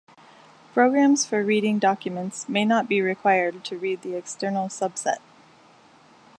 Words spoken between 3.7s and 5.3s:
read the external subset.